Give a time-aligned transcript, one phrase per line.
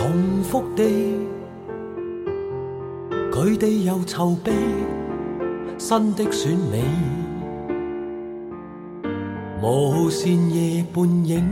[0.00, 0.82] 重复地，
[3.30, 4.50] 佢哋又筹备
[5.76, 6.82] 新的选美，
[9.62, 11.44] 无线夜半影，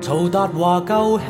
[0.00, 1.24] 曹达华旧戏，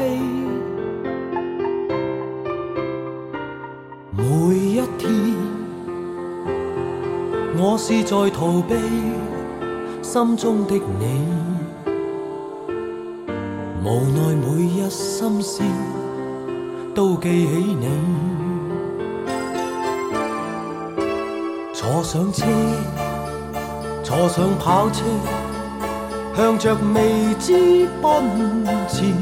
[4.17, 4.25] 每
[4.57, 5.37] 一天，
[7.59, 8.75] 我是在逃避
[10.01, 11.41] 心中的你。
[13.83, 15.63] 无奈每一心思
[16.95, 17.89] 都记起你，
[21.73, 22.45] 坐上车，
[24.03, 25.05] 坐上跑车，
[26.37, 29.15] 向着未知奔前，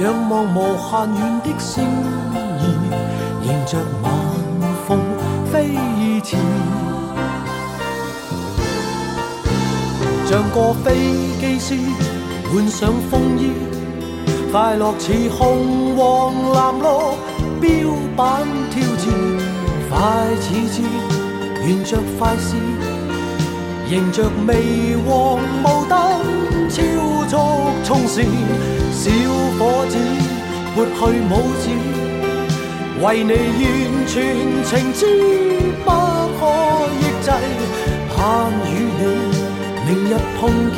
[0.00, 2.34] 仰望无限远的星儿，
[3.44, 4.10] 迎着晚
[4.86, 4.98] 风
[5.52, 5.76] 飞
[6.22, 6.40] 前。
[10.26, 10.86] 像个飞
[11.40, 11.74] 机师，
[12.52, 13.52] 换上风衣，
[14.50, 16.84] 快乐似红黄蓝绿
[17.60, 17.68] 标
[18.16, 19.06] 板挑战，
[19.90, 19.96] 快
[20.40, 20.82] 似箭，
[21.66, 22.58] 沿着快线，
[23.90, 25.98] 迎着微黄雾灯，
[26.70, 26.82] 超
[27.28, 27.32] 速
[27.84, 28.24] 冲线，
[28.90, 29.10] 小
[29.58, 29.98] 伙子
[30.74, 31.68] 拨去拇指，
[33.02, 34.14] 为你完全
[34.64, 35.04] 情知，
[35.84, 35.90] 不
[36.40, 36.40] 可
[36.96, 37.30] 抑制，
[38.16, 38.16] 盼
[38.64, 39.00] 与你。
[39.86, 40.40] 明日碰
[40.72, 40.76] 见，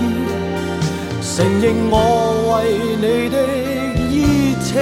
[1.40, 3.46] 承认我为你的
[4.10, 4.76] 热情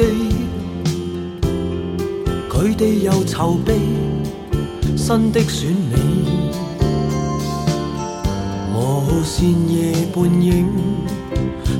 [0.00, 0.06] 地，
[2.48, 3.74] 佢哋又筹备
[4.96, 5.98] 新的选美，
[8.74, 10.66] 无线夜半影，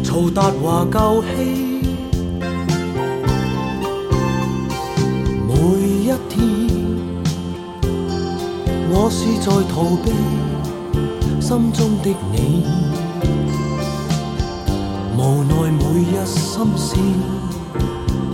[0.05, 1.81] 曹达华旧戏，
[5.49, 5.55] 每
[6.05, 6.39] 一天，
[8.91, 10.13] 我是在逃避
[11.41, 12.67] 心中的你。
[15.17, 16.97] 无奈每日心思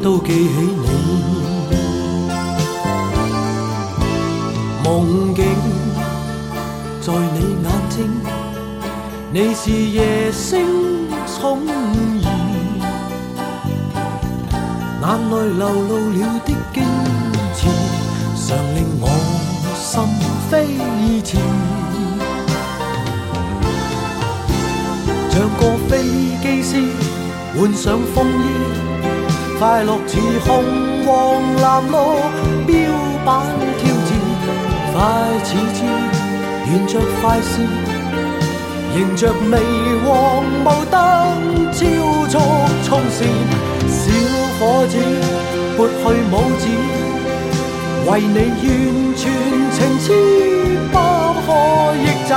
[0.03, 0.87] 都记起你，
[4.85, 5.45] 梦境
[7.01, 7.97] 在你眼睛，
[9.33, 11.71] 你是夜星宠儿，
[15.03, 16.77] 眼内流露了的矜
[17.55, 17.59] 持，
[18.47, 19.05] 常令我
[19.75, 19.85] 心
[20.49, 20.51] 飞
[21.23, 21.29] 前。
[25.31, 25.91] 像个飞
[26.41, 26.71] 机师，
[27.59, 28.45] 换上风衣，
[29.59, 30.65] 快乐似红
[31.07, 31.07] 黄
[31.63, 31.93] 蓝绿
[32.67, 32.75] 标
[33.25, 33.27] 板
[33.79, 34.09] 挑战，
[34.93, 34.95] 快
[35.43, 35.79] 似箭，
[36.67, 37.65] 沿着快线，
[38.95, 39.53] 迎着微
[40.05, 40.95] 黄雾灯，
[41.73, 41.79] 超
[42.29, 42.39] 速
[42.85, 43.27] 冲线，
[43.89, 44.03] 小
[44.59, 44.95] 伙子
[45.77, 45.95] 拨去
[46.31, 46.65] 拇指，
[48.11, 48.63] 为你完
[49.17, 49.23] 全
[49.73, 50.07] 情痴，
[50.93, 50.95] 不
[51.47, 51.49] 可
[51.97, 52.31] 抑制，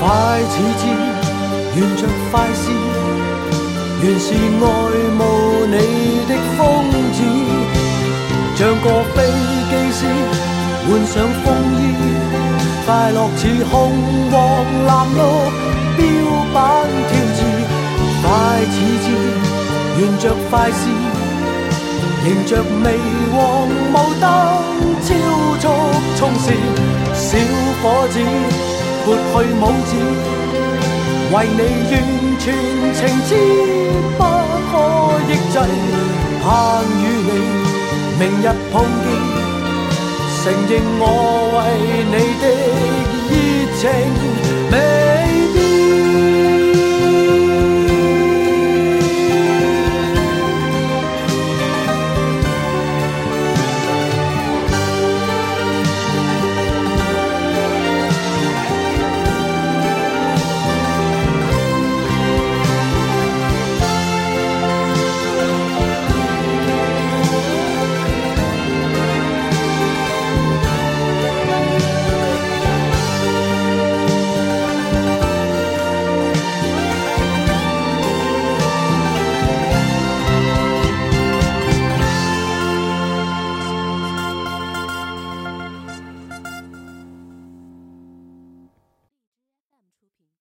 [0.00, 0.02] 快
[0.50, 0.82] 似箭。
[1.74, 2.64] 沿着快线，
[4.02, 4.36] 原是爱
[5.16, 5.20] 慕
[5.64, 6.11] 你
[6.62, 7.18] 的疯子，
[8.54, 9.16] 像个飞
[9.68, 10.00] 机师，
[10.86, 11.46] 换上风
[11.76, 11.82] 衣，
[12.86, 13.40] 快乐似
[13.70, 13.72] 红
[14.30, 14.36] 黄
[14.86, 15.20] 蓝绿
[15.96, 16.00] 标
[16.54, 16.56] 板
[17.08, 17.40] 挑战，
[18.22, 18.24] 快
[18.70, 19.06] 似箭，
[19.98, 20.82] 沿着快线，
[22.24, 22.86] 迎着微
[23.32, 23.36] 黄
[23.92, 24.24] 雾灯，
[25.02, 25.08] 超
[25.60, 25.64] 速
[26.16, 26.46] 冲线，
[27.14, 27.28] 小
[27.82, 28.14] 伙子
[29.04, 29.92] 拨去拇指。
[31.32, 31.92] 为你愿
[38.42, 39.06] 日碰见，
[40.42, 41.02] 承认我
[41.54, 42.41] 为你。